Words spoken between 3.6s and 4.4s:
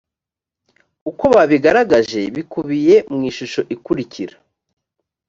ikurikira